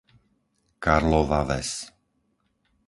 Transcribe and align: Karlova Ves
Karlova 0.79 1.45
Ves 1.45 1.93